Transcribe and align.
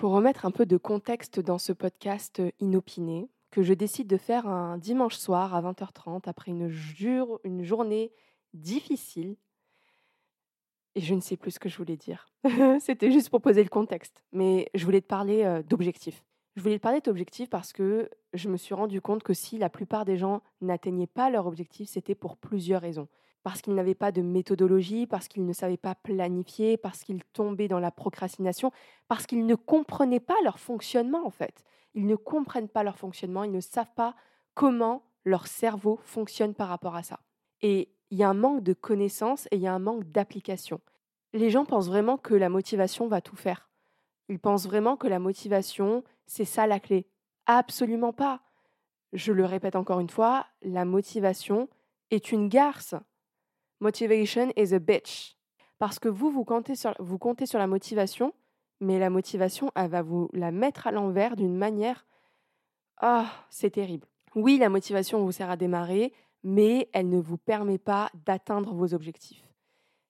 Pour 0.00 0.12
remettre 0.12 0.46
un 0.46 0.50
peu 0.50 0.64
de 0.64 0.78
contexte 0.78 1.40
dans 1.40 1.58
ce 1.58 1.74
podcast 1.74 2.40
inopiné, 2.58 3.28
que 3.50 3.62
je 3.62 3.74
décide 3.74 4.06
de 4.06 4.16
faire 4.16 4.48
un 4.48 4.78
dimanche 4.78 5.16
soir 5.16 5.54
à 5.54 5.60
20h30 5.60 6.26
après 6.26 6.52
une, 6.52 6.74
une 7.44 7.64
journée 7.64 8.10
difficile, 8.54 9.36
et 10.94 11.02
je 11.02 11.14
ne 11.14 11.20
sais 11.20 11.36
plus 11.36 11.50
ce 11.50 11.60
que 11.60 11.68
je 11.68 11.76
voulais 11.76 11.98
dire. 11.98 12.30
C'était 12.80 13.12
juste 13.12 13.28
pour 13.28 13.42
poser 13.42 13.62
le 13.62 13.68
contexte. 13.68 14.24
Mais 14.32 14.70
je 14.74 14.86
voulais 14.86 15.02
te 15.02 15.06
parler 15.06 15.44
euh, 15.44 15.62
d'objectifs. 15.62 16.24
Je 16.56 16.62
voulais 16.62 16.78
te 16.78 16.82
parler 16.82 17.02
d'objectifs 17.02 17.50
parce 17.50 17.74
que 17.74 18.08
je 18.32 18.48
me 18.48 18.56
suis 18.56 18.72
rendu 18.72 19.02
compte 19.02 19.22
que 19.22 19.34
si 19.34 19.58
la 19.58 19.68
plupart 19.68 20.06
des 20.06 20.16
gens 20.16 20.40
n'atteignaient 20.62 21.08
pas 21.08 21.28
leur 21.28 21.46
objectif, 21.46 21.90
c'était 21.90 22.14
pour 22.14 22.38
plusieurs 22.38 22.80
raisons. 22.80 23.08
Parce 23.42 23.62
qu'ils 23.62 23.74
n'avaient 23.74 23.94
pas 23.94 24.12
de 24.12 24.20
méthodologie, 24.20 25.06
parce 25.06 25.28
qu'ils 25.28 25.46
ne 25.46 25.52
savaient 25.52 25.78
pas 25.78 25.94
planifier, 25.94 26.76
parce 26.76 27.02
qu'ils 27.02 27.24
tombaient 27.24 27.68
dans 27.68 27.78
la 27.78 27.90
procrastination, 27.90 28.70
parce 29.08 29.26
qu'ils 29.26 29.46
ne 29.46 29.54
comprenaient 29.54 30.20
pas 30.20 30.36
leur 30.44 30.58
fonctionnement 30.58 31.26
en 31.26 31.30
fait. 31.30 31.64
Ils 31.94 32.06
ne 32.06 32.16
comprennent 32.16 32.68
pas 32.68 32.82
leur 32.82 32.98
fonctionnement, 32.98 33.44
ils 33.44 33.52
ne 33.52 33.60
savent 33.60 33.92
pas 33.96 34.14
comment 34.54 35.02
leur 35.24 35.46
cerveau 35.46 35.98
fonctionne 36.02 36.54
par 36.54 36.68
rapport 36.68 36.96
à 36.96 37.02
ça. 37.02 37.20
Et 37.62 37.90
il 38.10 38.18
y 38.18 38.22
a 38.22 38.28
un 38.28 38.34
manque 38.34 38.62
de 38.62 38.72
connaissances 38.72 39.46
et 39.50 39.56
il 39.56 39.62
y 39.62 39.66
a 39.66 39.72
un 39.72 39.78
manque 39.78 40.04
d'application. 40.10 40.80
Les 41.32 41.50
gens 41.50 41.64
pensent 41.64 41.88
vraiment 41.88 42.18
que 42.18 42.34
la 42.34 42.48
motivation 42.48 43.06
va 43.06 43.20
tout 43.20 43.36
faire. 43.36 43.70
Ils 44.28 44.38
pensent 44.38 44.66
vraiment 44.66 44.96
que 44.96 45.06
la 45.06 45.18
motivation, 45.18 46.04
c'est 46.26 46.44
ça 46.44 46.66
la 46.66 46.80
clé. 46.80 47.06
Absolument 47.46 48.12
pas. 48.12 48.42
Je 49.12 49.32
le 49.32 49.44
répète 49.44 49.76
encore 49.76 50.00
une 50.00 50.10
fois, 50.10 50.46
la 50.62 50.84
motivation 50.84 51.68
est 52.10 52.32
une 52.32 52.48
garce. 52.48 52.94
Motivation 53.80 54.52
is 54.56 54.74
a 54.74 54.78
bitch. 54.78 55.36
Parce 55.78 55.98
que 55.98 56.08
vous, 56.08 56.30
vous 56.30 56.44
comptez 56.44 56.76
sur, 56.76 56.94
vous 56.98 57.18
comptez 57.18 57.46
sur 57.46 57.58
la 57.58 57.66
motivation, 57.66 58.34
mais 58.80 58.98
la 58.98 59.10
motivation, 59.10 59.70
elle 59.74 59.90
va 59.90 60.02
vous 60.02 60.28
la 60.32 60.50
mettre 60.50 60.86
à 60.86 60.92
l'envers 60.92 61.36
d'une 61.36 61.56
manière... 61.56 62.06
Ah, 62.98 63.30
c'est 63.48 63.70
terrible. 63.70 64.06
Oui, 64.34 64.58
la 64.58 64.68
motivation 64.68 65.24
vous 65.24 65.32
sert 65.32 65.50
à 65.50 65.56
démarrer, 65.56 66.12
mais 66.44 66.90
elle 66.92 67.08
ne 67.08 67.18
vous 67.18 67.38
permet 67.38 67.78
pas 67.78 68.10
d'atteindre 68.26 68.74
vos 68.74 68.92
objectifs. 68.92 69.42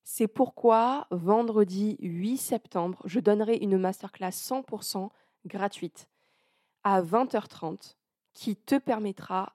C'est 0.02 0.28
pourquoi 0.28 1.06
vendredi 1.12 1.96
8 2.00 2.36
septembre, 2.36 3.00
je 3.04 3.20
donnerai 3.20 3.56
une 3.56 3.78
masterclass 3.78 4.30
100% 4.30 5.08
gratuite 5.46 6.08
à 6.82 7.00
20h30 7.00 7.94
qui 8.34 8.56
te 8.56 8.76
permettra 8.76 9.54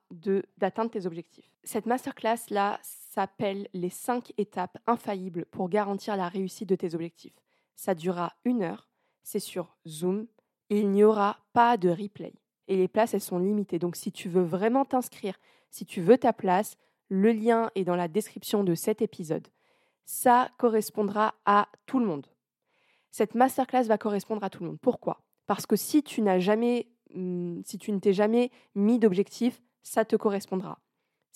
d'atteindre 0.57 0.91
tes 0.91 1.05
objectifs. 1.05 1.51
Cette 1.63 1.85
masterclass-là 1.85 2.79
s'appelle 3.15 3.69
les 3.73 3.89
5 3.89 4.33
étapes 4.37 4.77
infaillibles 4.87 5.45
pour 5.45 5.69
garantir 5.69 6.17
la 6.17 6.27
réussite 6.27 6.67
de 6.67 6.75
tes 6.75 6.95
objectifs. 6.95 7.39
Ça 7.75 7.95
durera 7.95 8.33
une 8.43 8.61
heure, 8.61 8.89
c'est 9.23 9.39
sur 9.39 9.77
Zoom, 9.87 10.27
il 10.69 10.91
n'y 10.91 11.05
aura 11.05 11.37
pas 11.53 11.77
de 11.77 11.89
replay. 11.89 12.33
Et 12.67 12.75
les 12.75 12.89
places, 12.89 13.13
elles 13.13 13.21
sont 13.21 13.39
limitées. 13.39 13.79
Donc 13.79 13.95
si 13.95 14.11
tu 14.11 14.27
veux 14.27 14.43
vraiment 14.43 14.83
t'inscrire, 14.83 15.39
si 15.69 15.85
tu 15.85 16.01
veux 16.01 16.17
ta 16.17 16.33
place, 16.33 16.75
le 17.07 17.31
lien 17.31 17.71
est 17.75 17.85
dans 17.85 17.95
la 17.95 18.09
description 18.09 18.65
de 18.65 18.75
cet 18.75 19.01
épisode. 19.01 19.47
Ça 20.03 20.49
correspondra 20.57 21.35
à 21.45 21.69
tout 21.85 21.99
le 21.99 22.05
monde. 22.05 22.27
Cette 23.11 23.33
masterclass 23.33 23.83
va 23.83 23.97
correspondre 23.97 24.43
à 24.43 24.49
tout 24.49 24.61
le 24.61 24.71
monde. 24.71 24.79
Pourquoi? 24.81 25.23
Parce 25.47 25.65
que 25.65 25.77
si 25.77 26.03
tu 26.03 26.21
n'as 26.21 26.39
jamais, 26.39 26.89
hmm, 27.13 27.61
si 27.63 27.77
tu 27.77 27.93
ne 27.93 27.99
t'es 27.99 28.13
jamais 28.13 28.51
mis 28.73 28.99
d'objectifs, 28.99 29.61
ça 29.83 30.03
te 30.03 30.17
correspondra. 30.17 30.79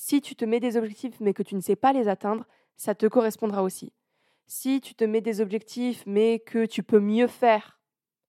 Si 0.02 0.22
tu 0.22 0.33
te 0.33 0.45
mets 0.45 0.61
des 0.61 0.78
objectifs 0.78 1.19
mais 1.19 1.33
que 1.33 1.44
tu 1.44 1.55
ne 1.55 1.59
sais 1.59 1.75
pas 1.75 1.92
les 1.92 2.08
atteindre, 2.08 2.45
ça 2.78 2.95
te 2.95 3.05
correspondra 3.05 3.64
aussi. 3.64 3.92
Si 4.47 4.80
tu 4.80 4.95
te 4.95 5.03
mets 5.03 5.19
des 5.19 5.42
objectifs 5.42 6.05
mais 6.05 6.39
que 6.39 6.66
tu 6.66 6.83
peux 6.83 7.02
mieux 7.02 7.28
faire, 7.28 7.81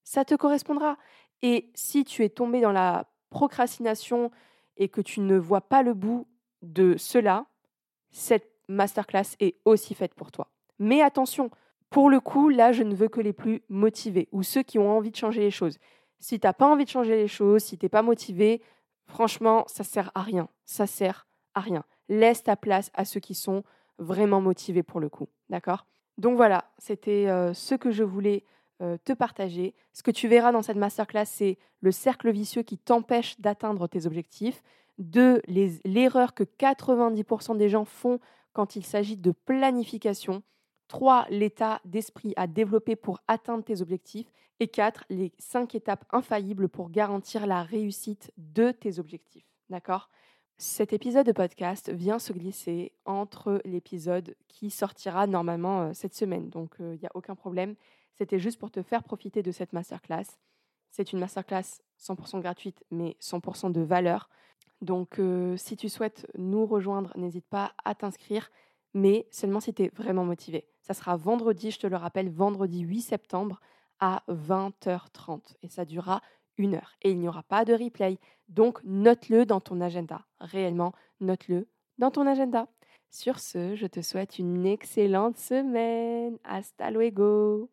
ça 0.03 0.25
te 0.25 0.35
correspondra. 0.35 0.99
Et 1.43 1.71
si 1.77 2.05
tu 2.05 2.25
es 2.25 2.29
tombé 2.29 2.61
dans 2.61 2.73
la 2.73 3.09
procrastination 3.31 4.33
et 4.79 4.89
que 4.89 5.01
tu 5.01 5.21
ne 5.21 5.39
vois 5.39 5.61
pas 5.61 5.85
le 5.85 5.95
bout 5.95 6.27
de 6.61 6.97
cela, 6.99 7.47
cette 8.11 8.51
masterclass 8.67 9.37
est 9.39 9.61
aussi 9.65 9.95
faite 9.95 10.15
pour 10.15 10.33
toi. 10.33 10.51
Mais 10.81 11.03
attention, 11.03 11.53
pour 11.89 12.11
le 12.11 12.19
coup, 12.19 12.49
là, 12.49 12.73
je 12.73 12.83
ne 12.83 12.97
veux 12.97 13.09
que 13.09 13.21
les 13.21 13.33
plus 13.33 13.63
motivés 13.69 14.29
ou 14.33 14.43
ceux 14.43 14.65
qui 14.65 14.81
ont 14.81 14.91
envie 14.91 15.13
de 15.13 15.17
changer 15.17 15.41
les 15.41 15.53
choses. 15.53 15.79
Si 16.19 16.41
tu 16.41 16.49
n'as 16.49 16.53
pas 16.53 16.67
envie 16.67 16.85
de 16.85 16.91
changer 16.91 17.15
les 17.15 17.29
choses, 17.29 17.63
si 17.63 17.79
tu 17.79 17.85
n'es 17.85 17.91
pas 17.91 18.03
motivé, 18.03 18.61
franchement, 19.07 19.63
ça 19.69 19.85
sert 19.85 20.11
à 20.17 20.23
rien. 20.23 20.49
Ça 20.67 20.89
sert 20.89 21.29
à 21.55 21.61
rien. 21.61 21.85
Laisse 22.09 22.43
ta 22.43 22.57
place 22.57 22.91
à 22.95 23.05
ceux 23.05 23.21
qui 23.21 23.35
sont 23.35 23.63
vraiment 23.99 24.41
motivés 24.41 24.83
pour 24.83 25.01
le 25.01 25.09
coup. 25.09 25.29
D'accord? 25.49 25.87
Donc 26.19 26.37
voilà, 26.37 26.71
c'était 26.79 27.29
euh, 27.29 27.55
ce 27.55 27.75
que 27.75 27.91
je 27.91 28.05
voulais 28.05 28.45
euh, 28.83 28.97
te 29.05 29.13
partager. 29.13 29.75
Ce 29.93 30.03
que 30.03 30.11
tu 30.11 30.29
verras 30.29 30.53
dans 30.53 30.63
cette 30.63 30.77
masterclass, 30.77 31.27
c'est 31.27 31.59
le 31.81 31.93
cercle 31.93 32.31
vicieux 32.31 32.63
qui 32.63 32.79
t'empêche 32.79 33.39
d'atteindre 33.41 33.87
tes 33.89 34.07
objectifs. 34.07 34.63
Deux, 34.99 35.41
l'erreur 35.85 36.35
que 36.35 36.45
90% 36.45 37.57
des 37.57 37.69
gens 37.69 37.85
font 37.85 38.21
quand 38.53 38.77
il 38.77 38.85
s'agit 38.85 39.17
de 39.17 39.33
planification. 39.33 40.43
Trois, 40.89 41.27
l'état 41.31 41.81
d'esprit 41.85 42.35
à 42.37 42.47
développer 42.47 42.97
pour 42.97 43.21
atteindre 43.29 43.65
tes 43.65 43.81
objectifs. 43.81 44.31
Et 44.61 44.69
quatre, 44.69 45.05
les 45.09 45.33
cinq 45.39 45.75
étapes 45.75 46.05
infaillibles 46.11 46.69
pour 46.69 46.91
garantir 46.91 47.47
la 47.47 47.63
réussite 47.63 48.31
de 48.37 48.73
tes 48.73 48.99
objectifs. 48.99 49.47
D'accord? 49.71 50.11
Cet 50.63 50.93
épisode 50.93 51.25
de 51.25 51.33
podcast 51.33 51.89
vient 51.89 52.19
se 52.19 52.35
glisser 52.35 52.93
entre 53.07 53.63
l'épisode 53.65 54.37
qui 54.47 54.69
sortira 54.69 55.27
normalement 55.27 55.85
euh, 55.85 55.93
cette 55.95 56.15
semaine. 56.15 56.51
Donc, 56.51 56.75
il 56.79 56.85
euh, 56.85 56.97
n'y 56.97 57.07
a 57.07 57.11
aucun 57.15 57.35
problème. 57.35 57.77
C'était 58.13 58.39
juste 58.39 58.61
pour 58.61 58.71
te 58.71 58.83
faire 58.83 59.03
profiter 59.03 59.43
de 59.43 59.53
cette 59.53 59.73
masterclass. 59.73 60.27
C'est 60.91 61.15
une 61.15 61.19
masterclass 61.19 61.81
100% 61.99 62.43
gratuite, 62.43 62.85
mais 62.91 63.17
100% 63.23 63.73
de 63.73 63.81
valeur. 63.81 64.29
Donc, 64.83 65.19
euh, 65.19 65.57
si 65.57 65.79
tu 65.79 65.89
souhaites 65.89 66.27
nous 66.37 66.67
rejoindre, 66.67 67.17
n'hésite 67.17 67.47
pas 67.47 67.73
à 67.83 67.95
t'inscrire, 67.95 68.51
mais 68.93 69.27
seulement 69.31 69.61
si 69.61 69.73
tu 69.73 69.85
es 69.85 69.89
vraiment 69.97 70.27
motivé. 70.27 70.67
Ça 70.83 70.93
sera 70.93 71.17
vendredi, 71.17 71.71
je 71.71 71.79
te 71.79 71.87
le 71.87 71.97
rappelle, 71.97 72.29
vendredi 72.29 72.81
8 72.81 73.01
septembre 73.01 73.63
à 73.99 74.25
20h30. 74.29 75.57
Et 75.63 75.71
ça 75.71 75.87
durera 75.87 76.21
une 76.61 76.75
heure. 76.75 76.97
Et 77.03 77.11
il 77.11 77.19
n'y 77.19 77.29
aura 77.29 77.43
pas 77.43 77.65
de 77.65 77.73
replay. 77.73 78.19
Donc, 78.49 78.81
note-le 78.85 79.47
dans 79.47 79.61
ton 79.61 79.81
agenda. 79.81 80.27
Réellement, 80.41 80.93
note-le 81.21 81.67
dans 81.99 82.11
ton 82.11 82.27
agenda. 82.27 82.69
Sur 83.09 83.41
ce, 83.41 83.75
je 83.75 83.87
te 83.87 84.03
souhaite 84.03 84.39
une 84.39 84.67
excellente 84.67 85.39
semaine. 85.39 86.39
Hasta 86.45 86.91
luego. 86.91 87.71